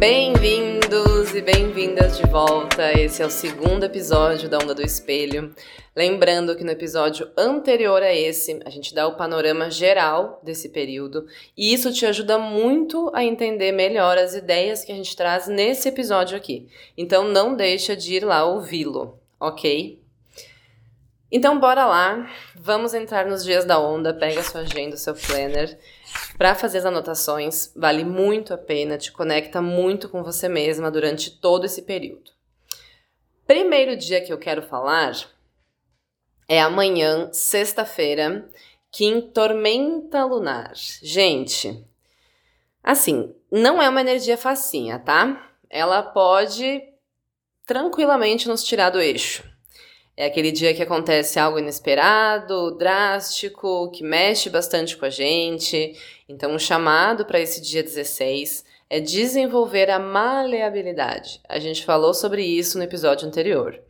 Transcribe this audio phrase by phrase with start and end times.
[0.00, 2.90] Bem-vindos e bem-vindas de volta.
[2.98, 5.54] Esse é o segundo episódio da Onda do Espelho.
[5.94, 11.26] Lembrando que no episódio anterior a esse, a gente dá o panorama geral desse período
[11.54, 15.90] e isso te ajuda muito a entender melhor as ideias que a gente traz nesse
[15.90, 16.66] episódio aqui.
[16.96, 19.99] Então não deixa de ir lá ouvi-lo, ok?
[21.32, 25.78] Então bora lá, vamos entrar nos dias da onda, pega sua agenda, seu planner
[26.36, 31.30] para fazer as anotações, vale muito a pena, te conecta muito com você mesma durante
[31.30, 32.32] todo esse período.
[33.46, 35.12] Primeiro dia que eu quero falar
[36.48, 38.48] é amanhã, sexta-feira,
[38.90, 40.72] que em tormenta lunar.
[40.74, 41.84] Gente,
[42.82, 45.48] assim, não é uma energia facinha, tá?
[45.68, 46.82] Ela pode
[47.64, 49.49] tranquilamente nos tirar do eixo.
[50.16, 55.96] É aquele dia que acontece algo inesperado, drástico, que mexe bastante com a gente.
[56.28, 61.40] Então, o chamado para esse dia 16 é desenvolver a maleabilidade.
[61.48, 63.80] A gente falou sobre isso no episódio anterior.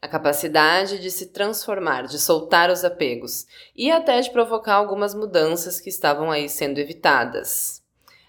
[0.00, 5.80] A capacidade de se transformar, de soltar os apegos e até de provocar algumas mudanças
[5.80, 7.82] que estavam aí sendo evitadas.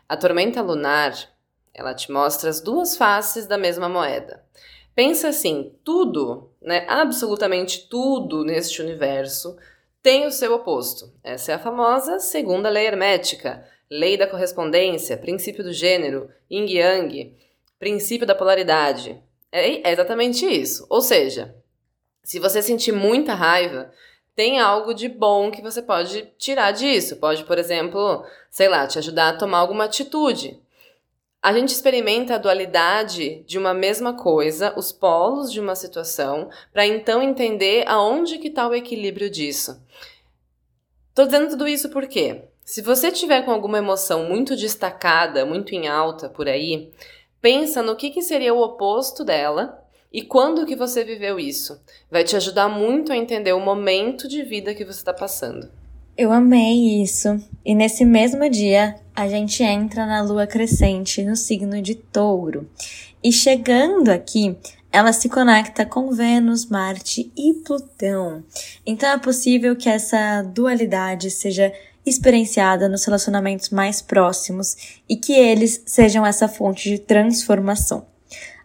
[0.08, 1.14] A tormenta lunar,
[1.74, 4.47] ela te mostra as duas faces da mesma moeda.
[4.98, 9.56] Pensa assim, tudo, né, absolutamente tudo neste universo
[10.02, 11.14] tem o seu oposto.
[11.24, 17.38] Essa é a famosa segunda lei hermética, lei da correspondência, princípio do gênero, yin yang,
[17.78, 19.22] princípio da polaridade.
[19.52, 20.88] É, é exatamente isso.
[20.90, 21.56] Ou seja,
[22.24, 23.92] se você sentir muita raiva,
[24.36, 27.18] tem algo de bom que você pode tirar disso.
[27.18, 30.60] Pode, por exemplo, sei lá, te ajudar a tomar alguma atitude.
[31.42, 36.86] A gente experimenta a dualidade de uma mesma coisa, os polos de uma situação, para
[36.86, 39.80] então entender aonde que está o equilíbrio disso.
[41.14, 45.88] Tô dizendo tudo isso porque, se você tiver com alguma emoção muito destacada, muito em
[45.88, 46.92] alta por aí,
[47.40, 51.80] pensa no que, que seria o oposto dela e quando que você viveu isso.
[52.10, 55.72] Vai te ajudar muito a entender o momento de vida que você está passando.
[56.18, 57.40] Eu amei isso.
[57.64, 62.68] E nesse mesmo dia, a gente entra na lua crescente no signo de Touro.
[63.24, 64.58] E chegando aqui,
[64.92, 68.44] ela se conecta com Vênus, Marte e Plutão.
[68.84, 71.72] Então é possível que essa dualidade seja
[72.04, 78.08] experienciada nos relacionamentos mais próximos e que eles sejam essa fonte de transformação.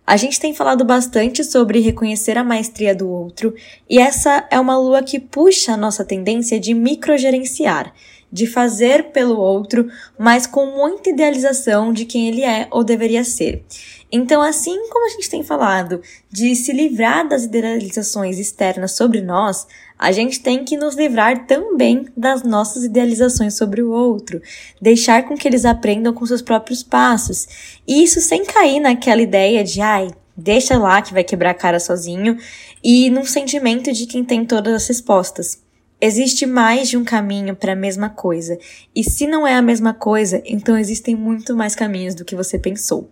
[0.04, 3.54] A gente tem falado bastante sobre reconhecer a maestria do outro,
[3.88, 7.94] e essa é uma lua que puxa a nossa tendência de microgerenciar,
[8.32, 9.88] de fazer pelo outro,
[10.18, 13.62] mas com muita idealização de quem ele é ou deveria ser.
[14.10, 19.66] Então, assim como a gente tem falado de se livrar das idealizações externas sobre nós,
[19.98, 24.42] a gente tem que nos livrar também das nossas idealizações sobre o outro,
[24.80, 27.46] deixar com que eles aprendam com seus próprios passos.
[27.86, 31.78] E isso sem cair naquela ideia de, ai, deixa lá que vai quebrar a cara
[31.78, 32.36] sozinho,
[32.82, 35.61] e num sentimento de quem tem todas as respostas.
[36.04, 38.58] Existe mais de um caminho para a mesma coisa,
[38.92, 42.58] e se não é a mesma coisa, então existem muito mais caminhos do que você
[42.58, 43.08] pensou.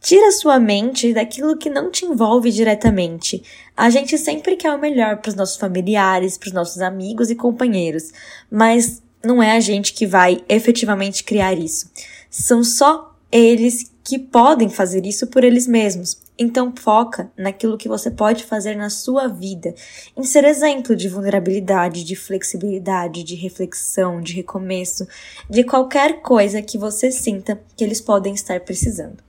[0.00, 3.42] Tira sua mente daquilo que não te envolve diretamente.
[3.76, 7.34] A gente sempre quer o melhor para os nossos familiares, para os nossos amigos e
[7.34, 8.10] companheiros,
[8.50, 11.90] mas não é a gente que vai efetivamente criar isso.
[12.30, 16.16] São só eles que podem fazer isso por eles mesmos.
[16.42, 19.74] Então foca naquilo que você pode fazer na sua vida,
[20.16, 25.06] em ser exemplo de vulnerabilidade, de flexibilidade, de reflexão, de recomeço,
[25.50, 29.22] de qualquer coisa que você sinta que eles podem estar precisando.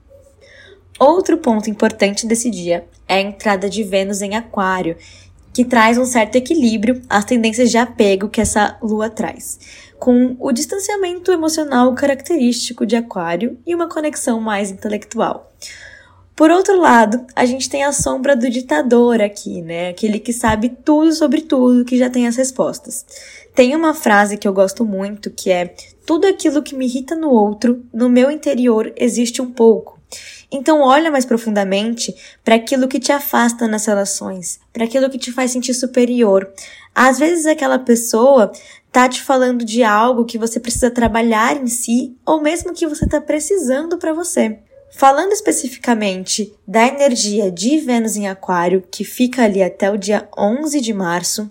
[0.98, 4.96] Outro ponto importante desse dia é a entrada de Vênus em Aquário,
[5.54, 9.60] que traz um certo equilíbrio às tendências de apego que essa lua traz,
[10.00, 15.52] com o distanciamento emocional característico de Aquário e uma conexão mais intelectual.
[16.36, 19.90] Por outro lado, a gente tem a sombra do ditador aqui, né?
[19.90, 23.06] Aquele que sabe tudo sobre tudo, que já tem as respostas.
[23.54, 25.76] Tem uma frase que eu gosto muito que é:
[26.06, 30.00] Tudo aquilo que me irrita no outro, no meu interior existe um pouco.
[30.52, 32.14] Então, olha mais profundamente
[32.44, 36.52] para aquilo que te afasta nas relações, para aquilo que te faz sentir superior.
[36.94, 38.52] Às vezes, aquela pessoa
[38.92, 43.08] tá te falando de algo que você precisa trabalhar em si, ou mesmo que você
[43.08, 44.60] tá precisando para você.
[44.92, 50.80] Falando especificamente da energia de Vênus em Aquário, que fica ali até o dia 11
[50.82, 51.50] de março,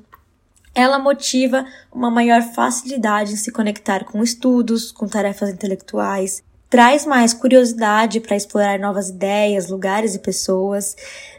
[0.75, 7.35] ela motiva uma maior facilidade em se conectar com estudos, com tarefas intelectuais, traz mais
[7.35, 10.95] curiosidade para explorar novas ideias, lugares e pessoas,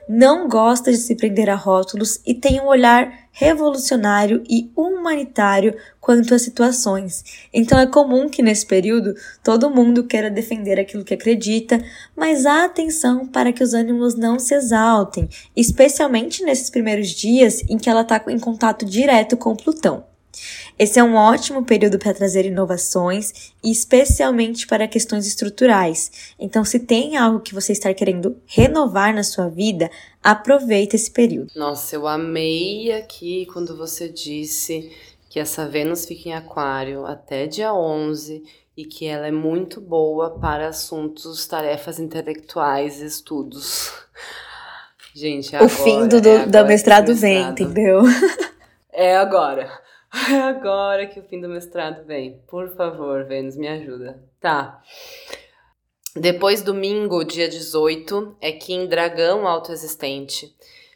[0.09, 6.33] não gosta de se prender a rótulos e tem um olhar revolucionário e humanitário quanto
[6.33, 7.23] às situações.
[7.53, 9.13] Então é comum que nesse período
[9.43, 11.83] todo mundo queira defender aquilo que acredita,
[12.15, 17.77] mas há atenção para que os ânimos não se exaltem, especialmente nesses primeiros dias em
[17.77, 20.10] que ela está em contato direto com Plutão.
[20.77, 26.33] Esse é um ótimo período para trazer inovações, especialmente para questões estruturais.
[26.39, 29.89] Então, se tem algo que você está querendo renovar na sua vida,
[30.23, 31.51] aproveite esse período.
[31.55, 34.91] Nossa, eu amei aqui quando você disse
[35.29, 38.43] que essa Vênus fica em Aquário até dia 11
[38.75, 43.91] e que ela é muito boa para assuntos, tarefas intelectuais, estudos.
[45.13, 48.01] Gente, é o agora, fim do, é do mestrado vem, entendeu?
[48.93, 49.71] É agora.
[50.13, 52.41] É agora que o fim do mestrado vem.
[52.47, 54.21] Por favor, Vênus, me ajuda.
[54.39, 54.81] Tá.
[56.15, 60.53] Depois, domingo, dia 18, é Kim Dragão Autoexistente.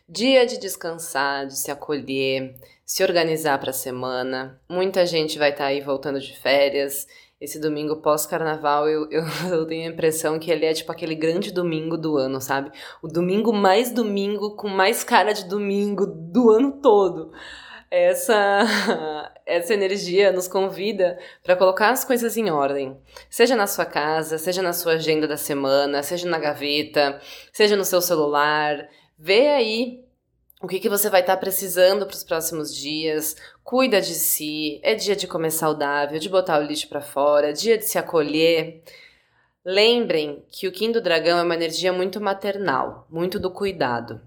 [0.08, 4.60] Dia de descansar, de se acolher, se organizar para a semana.
[4.70, 7.08] Muita gente vai estar tá aí voltando de férias.
[7.40, 11.54] Esse domingo pós-carnaval, eu, eu, eu, tenho a impressão que ele é tipo aquele grande
[11.54, 12.70] domingo do ano, sabe?
[13.02, 17.32] O domingo mais domingo, com mais cara de domingo do ano todo
[17.96, 22.98] essa, essa energia nos convida para colocar as coisas em ordem.
[23.30, 27.20] Seja na sua casa, seja na sua agenda da semana, seja na gaveta,
[27.54, 28.90] seja no seu celular.
[29.18, 30.06] Vê aí
[30.62, 33.36] o que, que você vai estar tá precisando para os próximos dias.
[33.64, 34.80] Cuida de si.
[34.84, 38.84] É dia de comer saudável, de botar o lixo para fora, dia de se acolher.
[39.64, 44.22] Lembrem que o Kim do Dragão é uma energia muito maternal, muito do cuidado.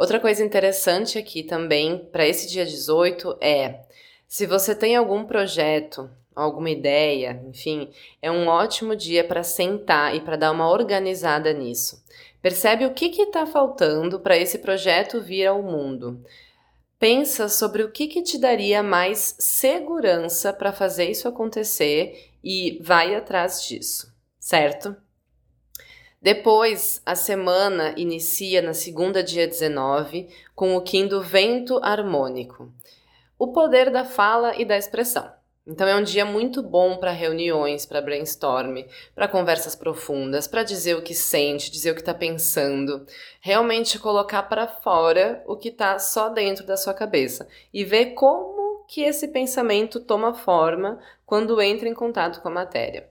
[0.00, 3.80] Outra coisa interessante aqui também para esse dia 18 é
[4.26, 7.90] se você tem algum projeto, alguma ideia, enfim,
[8.22, 12.02] é um ótimo dia para sentar e para dar uma organizada nisso.
[12.40, 16.24] Percebe o que está faltando para esse projeto vir ao mundo.
[16.98, 23.14] Pensa sobre o que, que te daria mais segurança para fazer isso acontecer e vai
[23.14, 24.96] atrás disso, certo?
[26.22, 32.70] Depois, a semana inicia na segunda, dia 19, com o Kim do vento harmônico.
[33.38, 35.32] O poder da fala e da expressão.
[35.66, 38.82] Então é um dia muito bom para reuniões, para brainstorm,
[39.14, 43.06] para conversas profundas, para dizer o que sente, dizer o que está pensando,
[43.40, 48.84] realmente colocar para fora o que está só dentro da sua cabeça e ver como
[48.86, 53.09] que esse pensamento toma forma quando entra em contato com a matéria.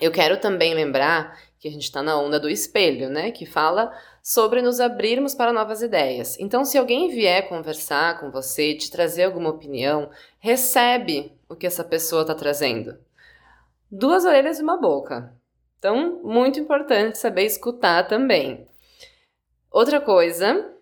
[0.00, 3.30] Eu quero também lembrar que a gente está na onda do espelho, né?
[3.30, 3.92] Que fala
[4.22, 6.38] sobre nos abrirmos para novas ideias.
[6.38, 11.82] Então, se alguém vier conversar com você, te trazer alguma opinião, recebe o que essa
[11.82, 12.96] pessoa está trazendo.
[13.90, 15.34] Duas orelhas e uma boca.
[15.78, 18.66] Então, muito importante saber escutar também.
[19.70, 20.74] Outra coisa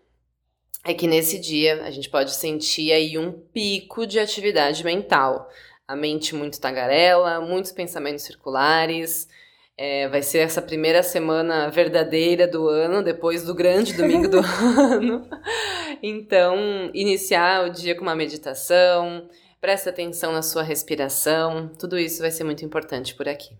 [0.84, 5.50] é que nesse dia a gente pode sentir aí um pico de atividade mental.
[5.88, 9.28] A mente muito tagarela, muitos pensamentos circulares,
[9.78, 15.28] é, vai ser essa primeira semana verdadeira do ano, depois do grande domingo do ano.
[16.02, 16.56] Então,
[16.94, 19.28] iniciar o dia com uma meditação,
[19.60, 23.54] presta atenção na sua respiração, tudo isso vai ser muito importante por aqui.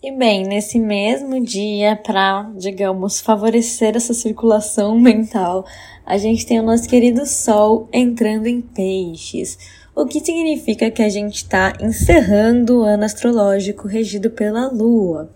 [0.00, 5.66] E bem, nesse mesmo dia, para, digamos, favorecer essa circulação mental,
[6.06, 9.58] a gente tem o nosso querido Sol entrando em peixes,
[10.00, 15.28] o que significa que a gente está encerrando o ano astrológico regido pela Lua.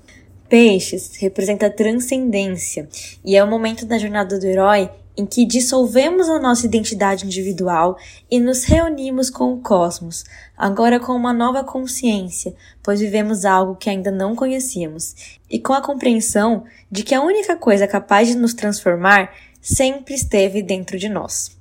[0.49, 2.89] Peixes representa transcendência
[3.25, 7.99] e é o momento da jornada do herói em que dissolvemos a nossa identidade individual
[8.31, 10.23] e nos reunimos com o cosmos,
[10.57, 12.55] agora com uma nova consciência,
[12.85, 17.57] pois vivemos algo que ainda não conhecíamos, e com a compreensão de que a única
[17.57, 21.61] coisa capaz de nos transformar sempre esteve dentro de nós.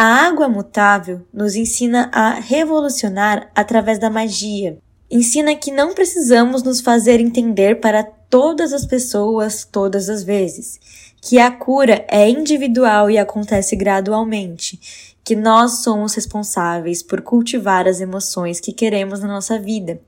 [0.00, 4.78] A água mutável nos ensina a revolucionar através da magia,
[5.10, 10.78] ensina que não precisamos nos fazer entender para todas as pessoas todas as vezes,
[11.20, 18.00] que a cura é individual e acontece gradualmente, que nós somos responsáveis por cultivar as
[18.00, 20.00] emoções que queremos na nossa vida,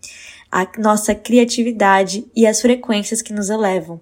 [0.52, 4.00] a nossa criatividade e as frequências que nos elevam.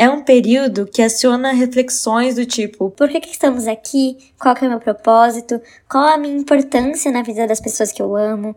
[0.00, 4.16] É um período que aciona reflexões do tipo: por que, que estamos aqui?
[4.38, 5.60] Qual é o meu propósito?
[5.90, 8.54] Qual a minha importância na vida das pessoas que eu amo?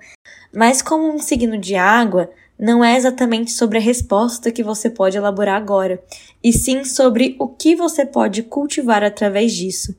[0.54, 2.30] Mas, como um signo de água,
[2.60, 6.00] não é exatamente sobre a resposta que você pode elaborar agora,
[6.44, 9.96] e sim sobre o que você pode cultivar através disso.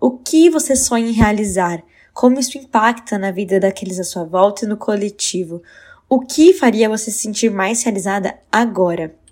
[0.00, 1.82] O que você sonha em realizar?
[2.12, 5.60] Como isso impacta na vida daqueles à sua volta e no coletivo?
[6.08, 9.23] O que faria você se sentir mais realizada agora?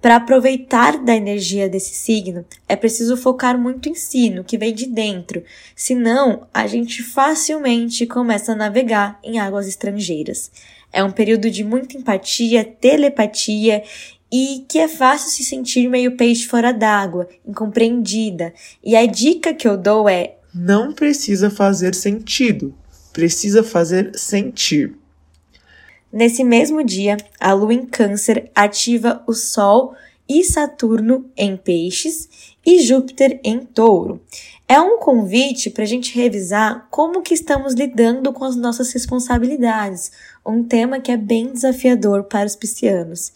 [0.00, 4.72] Para aproveitar da energia desse signo, é preciso focar muito em si, no que vem
[4.72, 5.42] de dentro,
[5.76, 10.50] senão a gente facilmente começa a navegar em águas estrangeiras.
[10.90, 13.82] É um período de muita empatia, telepatia
[14.32, 18.54] e que é fácil se sentir meio peixe fora d'água, incompreendida.
[18.82, 22.74] E a dica que eu dou é: não precisa fazer sentido,
[23.12, 24.96] precisa fazer sentir.
[26.12, 29.94] Nesse mesmo dia, a Lua em Câncer ativa o Sol
[30.28, 32.28] e Saturno em Peixes
[32.64, 34.20] e Júpiter em Touro.
[34.68, 40.12] É um convite para a gente revisar como que estamos lidando com as nossas responsabilidades,
[40.46, 43.32] um tema que é bem desafiador para os piscianos.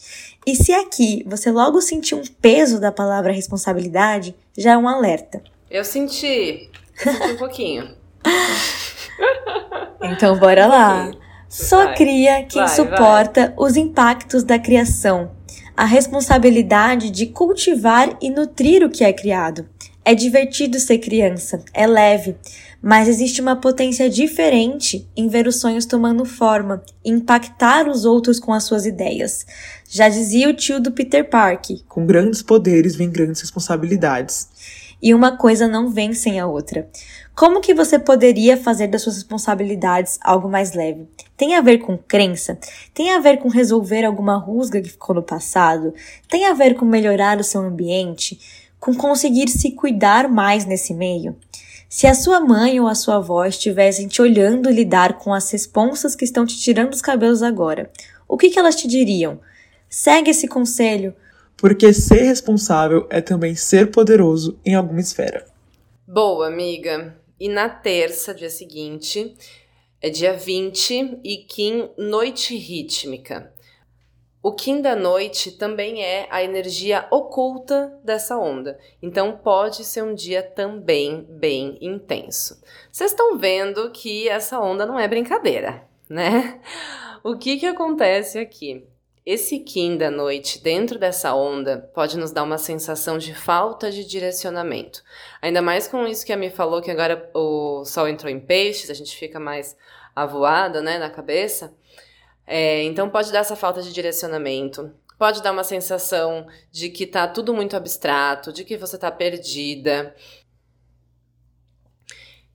[0.46, 5.42] E se aqui você logo sentiu um peso da palavra responsabilidade, já é um alerta.
[5.68, 6.70] Eu senti,
[7.04, 7.88] eu senti um pouquinho.
[10.02, 11.10] então bora lá.
[11.54, 13.68] Só vai, cria quem vai, suporta vai.
[13.68, 15.30] os impactos da criação,
[15.76, 19.64] a responsabilidade de cultivar e nutrir o que é criado.
[20.04, 22.34] É divertido ser criança, é leve,
[22.82, 28.40] mas existe uma potência diferente em ver os sonhos tomando forma e impactar os outros
[28.40, 29.46] com as suas ideias.
[29.88, 34.48] Já dizia o tio do Peter Park: Com grandes poderes vem grandes responsabilidades.
[35.00, 36.88] E uma coisa não vem sem a outra.
[37.34, 41.08] Como que você poderia fazer das suas responsabilidades algo mais leve?
[41.36, 42.56] Tem a ver com crença?
[42.94, 45.92] Tem a ver com resolver alguma rusga que ficou no passado?
[46.28, 48.38] Tem a ver com melhorar o seu ambiente?
[48.78, 51.34] Com conseguir se cuidar mais nesse meio?
[51.88, 56.14] Se a sua mãe ou a sua avó estivessem te olhando lidar com as responsas
[56.14, 57.90] que estão te tirando os cabelos agora,
[58.28, 59.40] o que, que elas te diriam?
[59.88, 61.12] Segue esse conselho.
[61.56, 65.44] Porque ser responsável é também ser poderoso em alguma esfera.
[66.06, 67.23] Boa, amiga.
[67.38, 69.36] E na terça, dia seguinte,
[70.00, 73.52] é dia 20 e Kim Noite Rítmica.
[74.42, 80.14] O Kim da noite também é a energia oculta dessa onda, então pode ser um
[80.14, 82.62] dia também bem intenso.
[82.92, 86.60] Vocês estão vendo que essa onda não é brincadeira, né?
[87.24, 88.86] O que que acontece aqui?
[89.26, 94.04] Esse Kim da noite, dentro dessa onda, pode nos dar uma sensação de falta de
[94.04, 95.02] direcionamento.
[95.40, 98.90] Ainda mais com isso que a Mi falou, que agora o Sol entrou em peixes,
[98.90, 99.74] a gente fica mais
[100.14, 101.74] avoada, né, na cabeça.
[102.46, 104.92] É, então pode dar essa falta de direcionamento.
[105.18, 110.14] Pode dar uma sensação de que tá tudo muito abstrato, de que você tá perdida,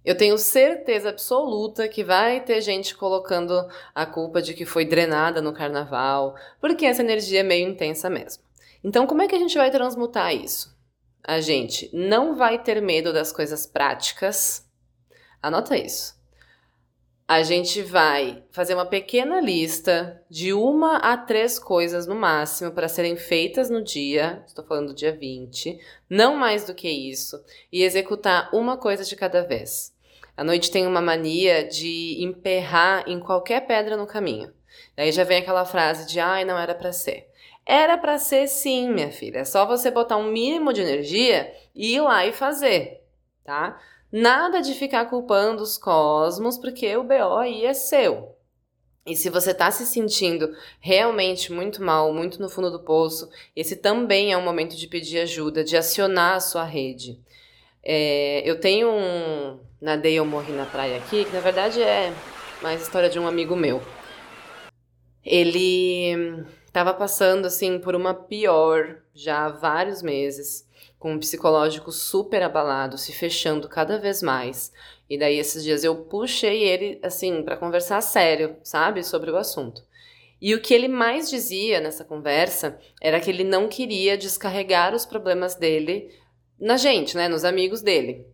[0.03, 5.41] eu tenho certeza absoluta que vai ter gente colocando a culpa de que foi drenada
[5.41, 8.43] no carnaval, porque essa energia é meio intensa mesmo.
[8.83, 10.77] Então, como é que a gente vai transmutar isso?
[11.23, 14.65] A gente não vai ter medo das coisas práticas.
[15.41, 16.18] Anota isso.
[17.29, 22.87] A gente vai fazer uma pequena lista de uma a três coisas no máximo para
[22.87, 27.39] serem feitas no dia, estou falando do dia 20, não mais do que isso,
[27.71, 29.95] e executar uma coisa de cada vez.
[30.35, 34.51] A noite tem uma mania de emperrar em qualquer pedra no caminho.
[34.97, 37.29] Daí já vem aquela frase de ai, não era para ser.
[37.63, 39.41] Era para ser sim, minha filha.
[39.41, 43.03] É só você botar um mínimo de energia e ir lá e fazer,
[43.43, 43.79] tá?
[44.11, 48.35] Nada de ficar culpando os cosmos, porque o BO aí é seu.
[49.05, 53.75] E se você está se sentindo realmente muito mal, muito no fundo do poço, esse
[53.75, 57.19] também é um momento de pedir ajuda, de acionar a sua rede.
[57.83, 62.13] É, eu tenho um Nadei Eu Morri na Praia aqui, que na verdade é
[62.61, 63.81] mais história de um amigo meu.
[65.23, 70.68] Ele estava passando assim por uma pior já há vários meses
[70.99, 74.71] com um psicológico super abalado, se fechando cada vez mais.
[75.09, 79.81] E daí esses dias eu puxei ele assim para conversar sério, sabe, sobre o assunto.
[80.41, 85.05] E o que ele mais dizia nessa conversa era que ele não queria descarregar os
[85.05, 86.13] problemas dele
[86.59, 88.25] na gente, né, nos amigos dele.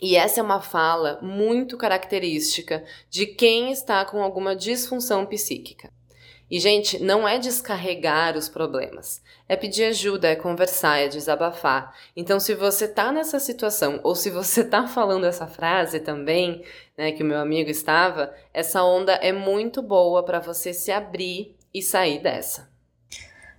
[0.00, 5.90] E essa é uma fala muito característica de quem está com alguma disfunção psíquica.
[6.54, 9.20] E, gente, não é descarregar os problemas.
[9.48, 11.92] É pedir ajuda, é conversar, é desabafar.
[12.16, 16.62] Então, se você tá nessa situação, ou se você tá falando essa frase também,
[16.96, 21.56] né, que o meu amigo estava, essa onda é muito boa para você se abrir
[21.74, 22.70] e sair dessa.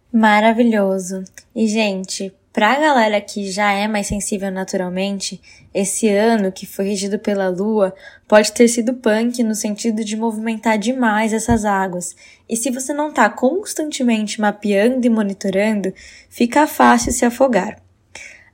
[0.10, 1.26] Maravilhoso.
[1.54, 5.42] E, gente, Pra galera que já é mais sensível naturalmente,
[5.74, 7.94] esse ano que foi regido pela lua
[8.30, 12.16] pode ter sido punk no sentido de movimentar demais essas águas.
[12.48, 15.94] E se você não tá constantemente mapeando e monitorando,
[16.30, 17.85] fica fácil se afogar.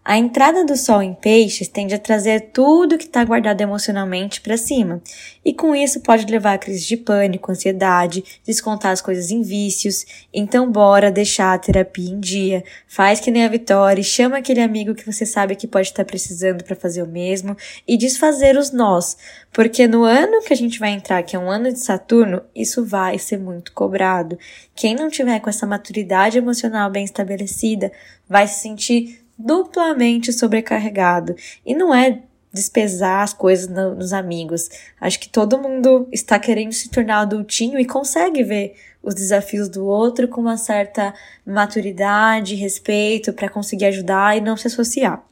[0.03, 4.57] A entrada do Sol em Peixes tende a trazer tudo que está guardado emocionalmente para
[4.57, 4.99] cima,
[5.45, 10.03] e com isso pode levar a crise de pânico, ansiedade, descontar as coisas em vícios.
[10.33, 12.63] Então, bora deixar a terapia em dia.
[12.87, 16.09] Faz que nem a Vitória, chama aquele amigo que você sabe que pode estar tá
[16.09, 17.55] precisando para fazer o mesmo
[17.87, 19.15] e desfazer os nós,
[19.53, 22.83] porque no ano que a gente vai entrar, que é um ano de Saturno, isso
[22.83, 24.35] vai ser muito cobrado.
[24.73, 27.91] Quem não tiver com essa maturidade emocional bem estabelecida
[28.27, 31.35] vai se sentir duplamente sobrecarregado.
[31.65, 32.21] E não é
[32.53, 34.69] despesar as coisas no, nos amigos.
[34.99, 39.85] Acho que todo mundo está querendo se tornar adultinho e consegue ver os desafios do
[39.85, 41.13] outro com uma certa
[41.45, 45.23] maturidade, respeito para conseguir ajudar e não se associar.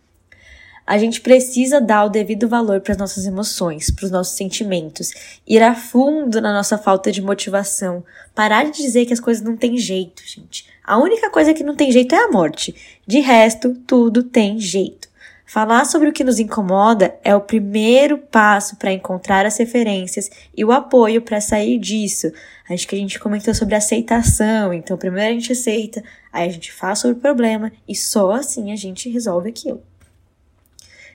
[0.88, 5.12] A gente precisa dar o devido valor para as nossas emoções, para os nossos sentimentos,
[5.46, 8.03] ir a fundo na nossa falta de motivação,
[8.34, 10.65] parar de dizer que as coisas não têm jeito, gente.
[10.89, 12.74] A única coisa que não tem jeito é a morte.
[13.05, 15.08] De resto, tudo tem jeito.
[15.46, 20.65] Falar sobre o que nos incomoda é o primeiro passo para encontrar as referências e
[20.65, 22.31] o apoio para sair disso.
[22.67, 26.03] Acho que a gente comentou sobre aceitação, então primeiro a gente aceita,
[26.34, 29.84] aí a gente fala sobre o problema e só assim a gente resolve aquilo.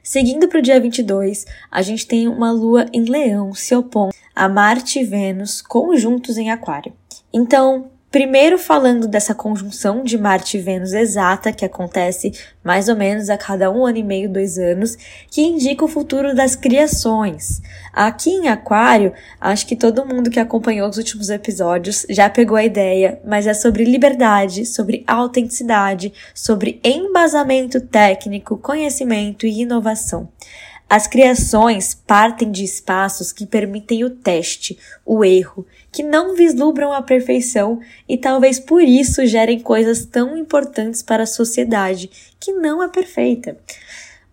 [0.04, 4.49] Seguindo para o dia 22, a gente tem uma lua em Leão se opondo a
[4.49, 6.93] Marte e Vênus conjuntos em Aquário.
[7.33, 12.30] Então, Primeiro, falando dessa conjunção de Marte e Vênus exata, que acontece
[12.62, 14.97] mais ou menos a cada um ano e meio, dois anos,
[15.28, 17.61] que indica o futuro das criações.
[17.92, 22.64] Aqui em Aquário, acho que todo mundo que acompanhou os últimos episódios já pegou a
[22.64, 30.28] ideia, mas é sobre liberdade, sobre autenticidade, sobre embasamento técnico, conhecimento e inovação.
[30.88, 37.03] As criações partem de espaços que permitem o teste, o erro, que não vislumbram a
[37.03, 42.88] perfeição e talvez por isso gerem coisas tão importantes para a sociedade que não é
[42.88, 43.57] perfeita.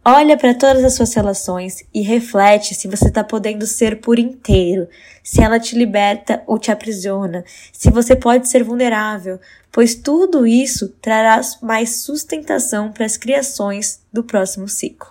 [0.03, 4.89] Olha para todas as suas relações e reflete se você está podendo ser por inteiro,
[5.23, 9.39] se ela te liberta ou te aprisiona, se você pode ser vulnerável,
[9.71, 15.10] pois tudo isso trará mais sustentação para as criações do próximo ciclo.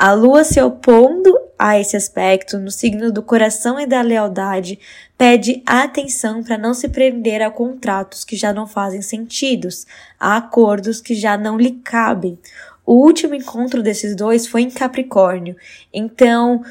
[0.00, 4.78] A lua se opondo a esse aspecto no signo do coração e da lealdade
[5.18, 9.88] pede atenção para não se prender a contratos que já não fazem sentidos,
[10.20, 12.38] a acordos que já não lhe cabem.
[12.86, 15.56] O último encontro desses dois foi em Capricórnio,
[15.92, 16.62] então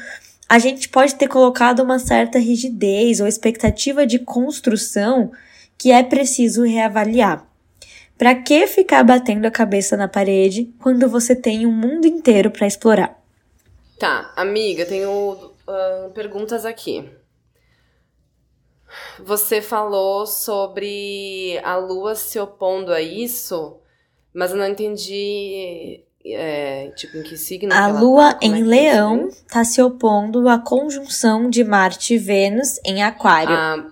[0.48, 5.30] a gente pode ter colocado uma certa rigidez ou expectativa de construção
[5.76, 7.46] que é preciso reavaliar.
[8.16, 12.66] Para que ficar batendo a cabeça na parede quando você tem um mundo inteiro para
[12.66, 13.17] explorar?
[13.98, 17.10] Tá, amiga, tenho uh, perguntas aqui.
[19.18, 23.80] Você falou sobre a lua se opondo a isso,
[24.32, 26.04] mas eu não entendi.
[26.24, 27.72] É, tipo, em que signo?
[27.72, 28.38] A que lua tá?
[28.42, 33.54] em é Leão está se opondo à conjunção de Marte e Vênus em Aquário.
[33.54, 33.90] Ah,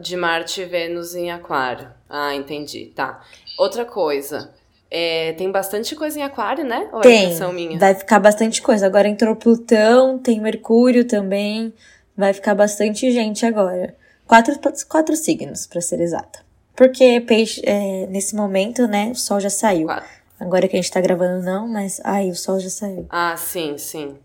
[0.00, 1.88] de Marte e Vênus em Aquário.
[2.08, 2.92] Ah, entendi.
[2.94, 3.22] Tá.
[3.58, 4.54] Outra coisa.
[4.90, 6.88] É, tem bastante coisa em aquário, né?
[6.92, 7.42] Ou é tem.
[7.42, 7.78] É minha?
[7.78, 8.86] Vai ficar bastante coisa.
[8.86, 11.72] Agora entrou Plutão, tem Mercúrio também.
[12.16, 13.94] Vai ficar bastante gente agora.
[14.26, 14.54] Quatro,
[14.88, 16.40] quatro signos, para ser exata.
[16.74, 19.86] Porque peixe, é, nesse momento, né, o sol já saiu.
[19.86, 20.08] Quatro.
[20.38, 22.00] Agora que a gente tá gravando, não, mas.
[22.04, 23.06] Ai, o sol já saiu.
[23.08, 24.16] Ah, sim, sim.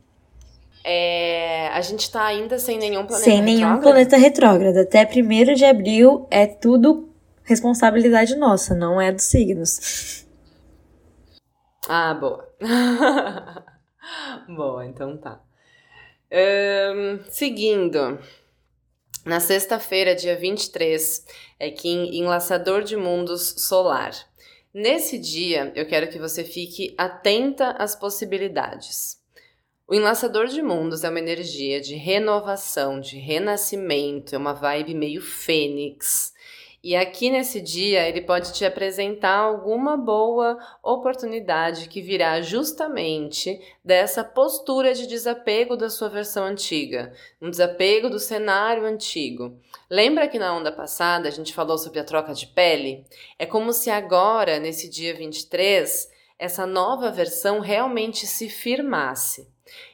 [0.84, 3.82] É, a gente tá ainda sem nenhum planeta Sem nenhum retrógrado?
[3.82, 4.78] planeta retrógrado.
[4.78, 7.08] Até 1 de abril é tudo
[7.43, 10.26] responsabilidade nossa, não é dos signos.
[11.87, 12.47] Ah, boa.
[14.47, 15.41] boa, então tá.
[16.31, 18.19] Um, seguindo.
[19.25, 21.25] Na sexta-feira, dia 23,
[21.59, 24.13] é Kim Enlaçador de Mundos Solar.
[24.73, 29.19] Nesse dia, eu quero que você fique atenta às possibilidades.
[29.87, 35.21] O Enlaçador de Mundos é uma energia de renovação, de renascimento, é uma vibe meio
[35.21, 36.33] fênix.
[36.83, 44.23] E aqui nesse dia ele pode te apresentar alguma boa oportunidade que virá justamente dessa
[44.23, 49.59] postura de desapego da sua versão antiga, um desapego do cenário antigo.
[49.87, 53.05] Lembra que na onda passada a gente falou sobre a troca de pele?
[53.37, 59.47] É como se agora, nesse dia 23, essa nova versão realmente se firmasse.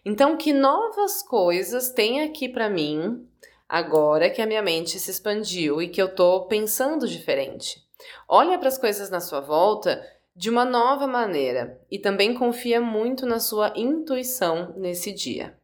[0.06, 3.28] Então, que novas coisas tem aqui para mim
[3.68, 7.84] agora que a minha mente se expandiu e que eu tô pensando diferente.
[8.28, 10.02] Olha para as coisas na sua volta
[10.36, 15.58] de uma nova maneira e também confia muito na sua intuição nesse dia.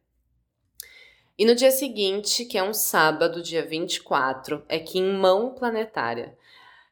[1.38, 6.36] E no dia seguinte, que é um sábado, dia 24, é que em mão planetária.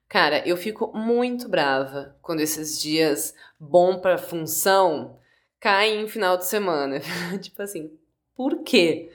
[0.08, 5.18] Cara, eu fico muito brava quando esses dias bom para função
[5.60, 7.00] cai em final de semana.
[7.40, 7.96] tipo assim,
[8.34, 9.10] por quê?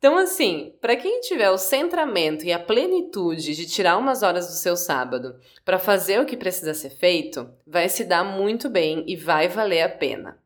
[0.00, 4.54] Então, assim, para quem tiver o centramento e a plenitude de tirar umas horas do
[4.54, 9.14] seu sábado para fazer o que precisa ser feito, vai se dar muito bem e
[9.14, 10.38] vai valer a pena.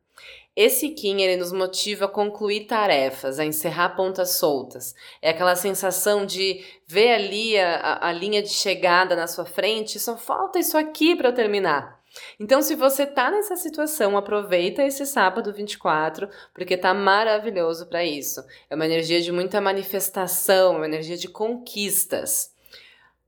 [0.53, 4.93] Esse Kim, ele nos motiva a concluir tarefas, a encerrar pontas soltas.
[5.21, 10.17] É aquela sensação de ver ali a, a linha de chegada na sua frente, só
[10.17, 11.94] falta isso aqui para eu terminar.
[12.39, 18.43] Então, se você tá nessa situação, aproveita esse sábado 24, porque tá maravilhoso para isso.
[18.69, 22.53] É uma energia de muita manifestação, uma energia de conquistas.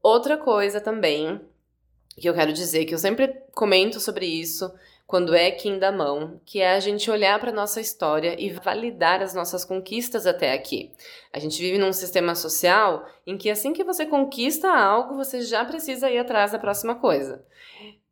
[0.02, 1.42] Outra coisa também
[2.20, 4.74] que eu quero dizer, que eu sempre comento sobre isso
[5.06, 9.22] quando é Kim da mão, que é a gente olhar para nossa história e validar
[9.22, 10.92] as nossas conquistas até aqui.
[11.32, 15.64] A gente vive num sistema social em que assim que você conquista algo, você já
[15.64, 17.46] precisa ir atrás da próxima coisa.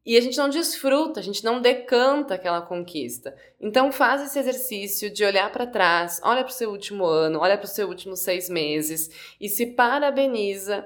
[0.05, 3.35] E a gente não desfruta, a gente não decanta aquela conquista.
[3.59, 7.57] Então faz esse exercício de olhar para trás, olha para o seu último ano, olha
[7.57, 9.09] para os seus últimos seis meses
[9.41, 10.85] e se parabeniza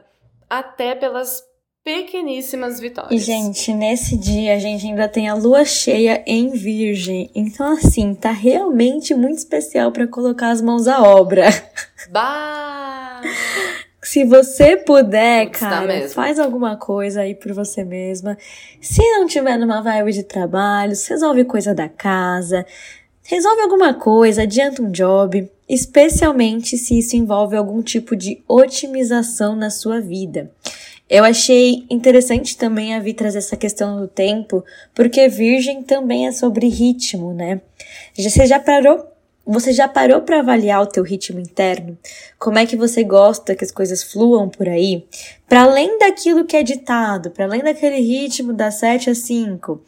[0.50, 1.44] até pelas
[1.84, 3.22] pequeníssimas vitórias.
[3.22, 7.30] E, gente, nesse dia a gente ainda tem a lua cheia em Virgem.
[7.34, 11.46] Então, assim, tá realmente muito especial para colocar as mãos à obra.
[12.12, 13.22] Bah!
[14.10, 18.36] Se você puder, Putz, tá cara, tá faz alguma coisa aí por você mesma.
[18.82, 22.66] Se não tiver numa vibe de trabalho, resolve coisa da casa,
[23.22, 29.70] resolve alguma coisa, adianta um job, especialmente se isso envolve algum tipo de otimização na
[29.70, 30.50] sua vida.
[31.08, 36.32] Eu achei interessante também a Vi trazer essa questão do tempo, porque Virgem também é
[36.32, 37.62] sobre ritmo, né?
[38.18, 39.09] Você já parou
[39.52, 41.98] você já parou para avaliar o teu ritmo interno?
[42.38, 45.08] Como é que você gosta que as coisas fluam por aí?
[45.48, 49.82] Para além daquilo que é ditado, para além daquele ritmo das 7 às 5,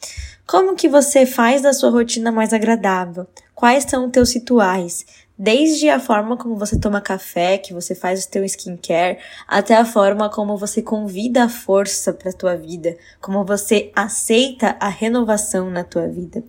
[0.48, 3.28] como que você faz da sua rotina mais agradável?
[3.54, 5.06] Quais são os teus rituais?
[5.38, 9.86] Desde a forma como você toma café, que você faz o teu skincare, até a
[9.86, 15.84] forma como você convida a força para tua vida, como você aceita a renovação na
[15.84, 16.44] tua vida.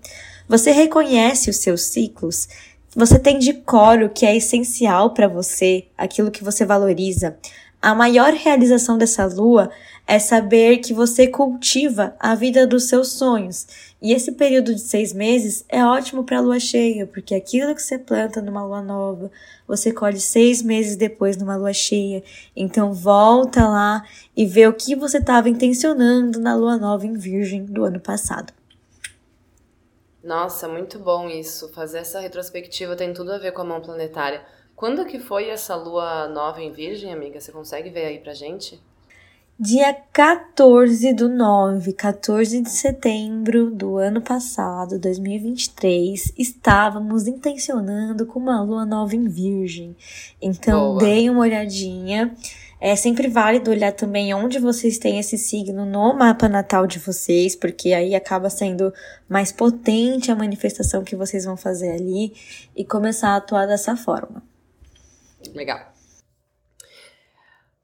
[0.49, 2.49] Você reconhece os seus ciclos?
[2.95, 7.39] Você tem de cor o que é essencial para você, aquilo que você valoriza.
[7.81, 9.71] A maior realização dessa lua
[10.07, 13.67] é saber que você cultiva a vida dos seus sonhos.
[14.01, 17.81] E esse período de seis meses é ótimo para a lua cheia, porque aquilo que
[17.81, 19.31] você planta numa lua nova,
[19.67, 22.23] você colhe seis meses depois numa lua cheia.
[22.55, 24.05] Então volta lá
[24.37, 28.53] e vê o que você estava intencionando na lua nova em Virgem do ano passado.
[30.23, 31.73] Nossa, muito bom isso.
[31.73, 34.45] Fazer essa retrospectiva tem tudo a ver com a mão planetária.
[34.77, 37.41] Quando que foi essa lua nova em Virgem, amiga?
[37.41, 38.81] Você consegue ver aí pra gente?
[39.59, 48.61] Dia 14 do 9, 14 de setembro do ano passado, 2023, estávamos intencionando com uma
[48.61, 49.95] lua nova em Virgem.
[50.41, 51.01] Então, Boa.
[51.01, 52.35] dei uma olhadinha.
[52.85, 57.55] É sempre válido olhar também onde vocês têm esse signo no mapa natal de vocês,
[57.55, 58.93] porque aí acaba sendo
[59.29, 62.35] mais potente a manifestação que vocês vão fazer ali
[62.75, 64.43] e começar a atuar dessa forma.
[65.55, 65.93] Legal.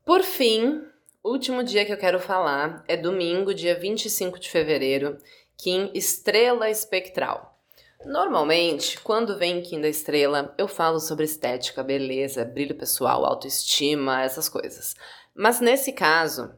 [0.05, 0.83] Por fim,
[1.23, 5.17] último dia que eu quero falar é domingo, dia 25 de fevereiro,
[5.57, 7.57] Kim Estrela Espectral.
[8.05, 14.95] Normalmente, quando vem Kim Estrela, eu falo sobre estética, beleza, brilho pessoal, autoestima, essas coisas.
[15.35, 16.55] Mas nesse caso,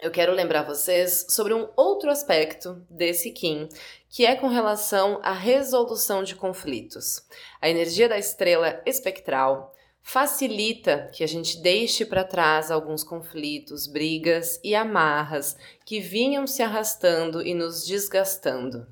[0.00, 3.68] eu quero lembrar vocês sobre um outro aspecto desse Kim,
[4.08, 7.22] que é com relação à resolução de conflitos.
[7.60, 14.58] A energia da estrela espectral facilita que a gente deixe para trás alguns conflitos, brigas
[14.64, 18.86] e amarras que vinham se arrastando e nos desgastando.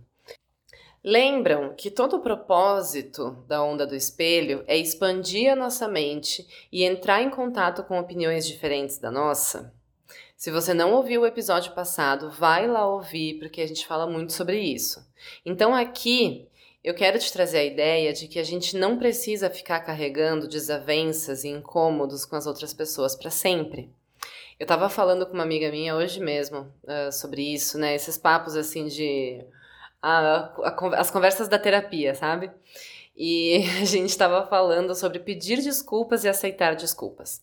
[1.03, 6.85] Lembram que todo o propósito da onda do espelho é expandir a nossa mente e
[6.85, 9.73] entrar em contato com opiniões diferentes da nossa?
[10.37, 14.35] Se você não ouviu o episódio passado, vai lá ouvir, porque a gente fala muito
[14.35, 15.07] sobre isso.
[15.45, 16.49] Então aqui
[16.85, 21.45] eu quero te trazer a ideia de que a gente não precisa ficar carregando desavenças
[21.45, 23.91] e incômodos com as outras pessoas para sempre.
[24.59, 27.95] Eu estava falando com uma amiga minha hoje mesmo uh, sobre isso, né?
[27.95, 29.43] Esses papos assim de
[30.03, 32.51] a, a, as conversas da terapia, sabe?
[33.17, 37.43] E a gente estava falando sobre pedir desculpas e aceitar desculpas.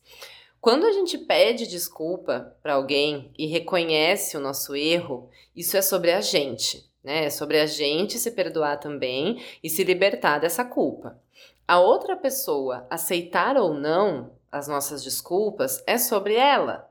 [0.59, 6.11] Quando a gente pede desculpa para alguém e reconhece o nosso erro, isso é sobre
[6.11, 7.25] a gente, né?
[7.25, 11.19] É sobre a gente se perdoar também e se libertar dessa culpa.
[11.67, 16.86] A outra pessoa aceitar ou não as nossas desculpas é sobre ela,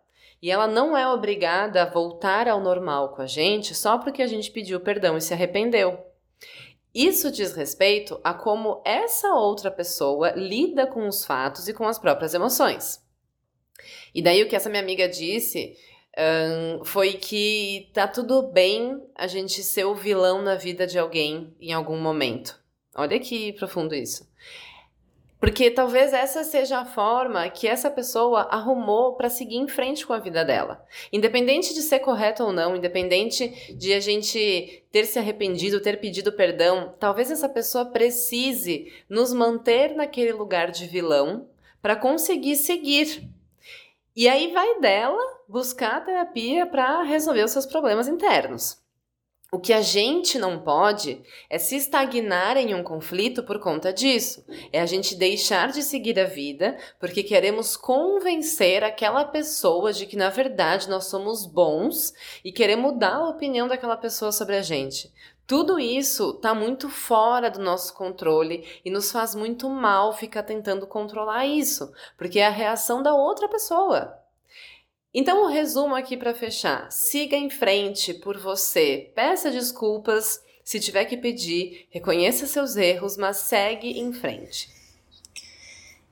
[0.47, 4.29] e ela não é obrigada a voltar ao normal com a gente só porque a
[4.29, 5.99] gente pediu perdão e se arrependeu.
[6.95, 11.99] Isso diz respeito a como essa outra pessoa lida com os fatos e com as
[11.99, 13.05] próprias emoções.
[14.15, 15.77] E daí o que essa minha amiga disse
[16.17, 21.57] um, foi que tá tudo bem a gente ser o vilão na vida de alguém
[21.61, 22.57] em algum momento.
[22.95, 24.25] Olha que profundo isso.
[25.47, 30.13] Porque talvez essa seja a forma que essa pessoa arrumou para seguir em frente com
[30.13, 30.85] a vida dela.
[31.13, 36.33] Independente de ser correto ou não, independente de a gente ter se arrependido, ter pedido
[36.33, 41.49] perdão, talvez essa pessoa precise nos manter naquele lugar de vilão
[41.81, 43.23] para conseguir seguir.
[44.17, 48.85] E aí vai dela buscar terapia para resolver os seus problemas internos.
[49.53, 54.45] O que a gente não pode é se estagnar em um conflito por conta disso.
[54.73, 60.17] É a gente deixar de seguir a vida porque queremos convencer aquela pessoa de que
[60.17, 62.13] na verdade nós somos bons
[62.45, 65.13] e querer mudar a opinião daquela pessoa sobre a gente.
[65.47, 70.89] Tudo isso está muito fora do nosso controle e nos faz muito mal ficar tentando
[70.89, 74.26] controlar isso, porque é a reação da outra pessoa.
[75.19, 80.79] Então, o um resumo aqui para fechar: siga em frente por você, peça desculpas se
[80.79, 84.69] tiver que pedir, reconheça seus erros, mas segue em frente.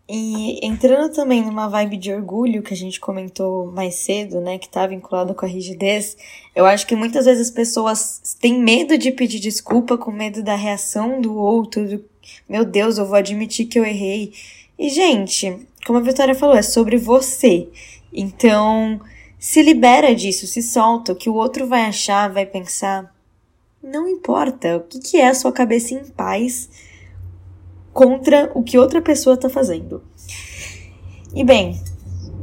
[0.08, 4.68] E entrando também numa vibe de orgulho que a gente comentou mais cedo, né, que
[4.68, 6.16] tá vinculado com a rigidez,
[6.54, 10.54] eu acho que muitas vezes as pessoas têm medo de pedir desculpa, com medo da
[10.54, 12.04] reação do outro, do,
[12.48, 14.32] meu Deus, eu vou admitir que eu errei.
[14.78, 17.68] E gente, como a Vitória falou, é sobre você.
[18.14, 19.00] Então,
[19.38, 21.12] se libera disso, se solta.
[21.12, 23.12] O que o outro vai achar, vai pensar.
[23.82, 24.76] Não importa.
[24.76, 26.70] O que, que é a sua cabeça em paz
[27.92, 30.02] contra o que outra pessoa está fazendo?
[31.34, 31.78] E bem,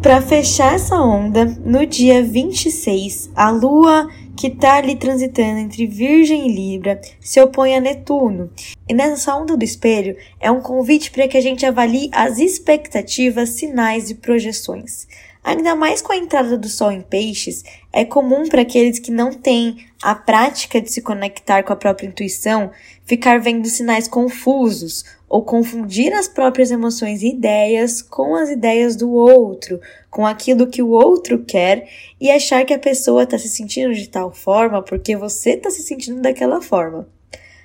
[0.01, 6.47] para fechar essa onda, no dia 26, a lua que está ali transitando entre Virgem
[6.49, 8.49] e Libra se opõe a Netuno.
[8.89, 13.49] E nessa onda do espelho é um convite para que a gente avalie as expectativas,
[13.49, 15.07] sinais e projeções.
[15.43, 19.33] Ainda mais com a entrada do Sol em Peixes, é comum para aqueles que não
[19.33, 22.71] têm a prática de se conectar com a própria intuição
[23.05, 29.11] ficar vendo sinais confusos ou confundir as próprias emoções e ideias com as ideias do
[29.11, 31.87] outro, com aquilo que o outro quer
[32.19, 35.81] e achar que a pessoa está se sentindo de tal forma porque você está se
[35.81, 37.07] sentindo daquela forma.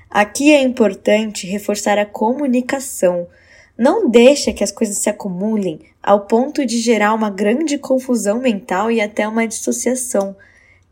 [0.08, 3.26] Aqui é importante reforçar a comunicação
[3.76, 8.90] não deixa que as coisas se acumulem ao ponto de gerar uma grande confusão mental
[8.90, 10.36] e até uma dissociação.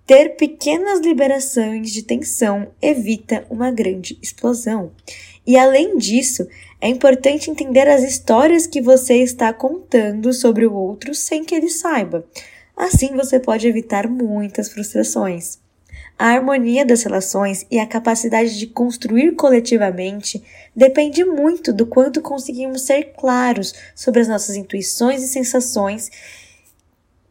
[0.07, 4.92] Ter pequenas liberações de tensão evita uma grande explosão.
[5.47, 6.47] E além disso,
[6.79, 11.70] é importante entender as histórias que você está contando sobre o outro sem que ele
[11.70, 12.25] saiba.
[12.77, 15.63] Assim você pode evitar muitas frustrações.
[16.16, 20.42] A harmonia das relações e a capacidade de construir coletivamente
[20.74, 26.11] depende muito do quanto conseguimos ser claros sobre as nossas intuições e sensações,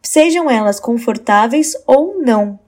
[0.01, 2.59] sejam elas confortáveis ou não.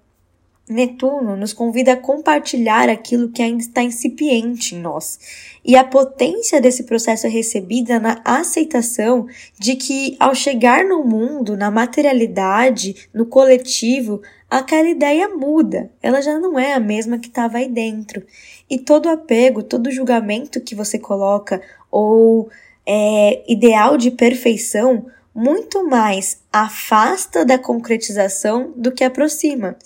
[0.68, 5.20] Netuno nos convida a compartilhar aquilo que ainda está incipiente em nós.
[5.64, 9.28] E a potência desse processo é recebida na aceitação
[9.60, 14.24] de que, ao chegar no mundo, na materialidade, no coletivo,
[14.60, 18.24] aquela ideia muda, ela já não é a mesma que estava aí dentro.
[18.70, 22.50] E todo apego, todo julgamento que você coloca ou
[22.86, 29.78] é, ideal de perfeição muito mais afasta da concretização do que aproxima.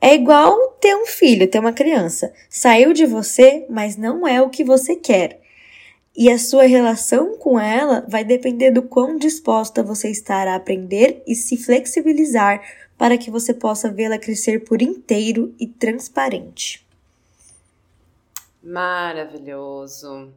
[0.00, 2.32] É igual ter um filho, ter uma criança.
[2.48, 5.40] Saiu de você, mas não é o que você quer.
[6.16, 11.22] E a sua relação com ela vai depender do quão disposta você estar a aprender
[11.26, 12.60] e se flexibilizar
[13.02, 16.86] para que você possa vê-la crescer por inteiro e transparente.
[18.62, 20.32] Maravilhoso.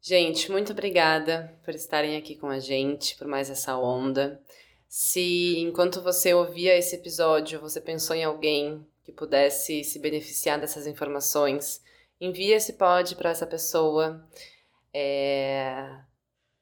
[0.00, 4.40] Gente, muito obrigada por estarem aqui com a gente, por mais essa onda.
[4.88, 10.86] Se enquanto você ouvia esse episódio, você pensou em alguém que pudesse se beneficiar dessas
[10.86, 11.82] informações,
[12.20, 14.24] envie esse pod para essa pessoa.
[14.92, 15.90] É...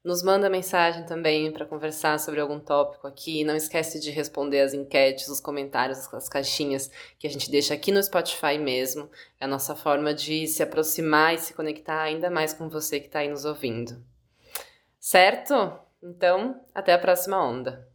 [0.05, 3.45] Nos manda mensagem também para conversar sobre algum tópico aqui.
[3.45, 7.93] Não esquece de responder as enquetes, os comentários, as caixinhas que a gente deixa aqui
[7.93, 9.09] no Spotify mesmo.
[9.41, 13.07] É a nossa forma de se aproximar e se conectar ainda mais com você que
[13.07, 14.05] está aí nos ouvindo.
[14.99, 15.79] Certo?
[16.03, 17.92] Então, até a próxima onda.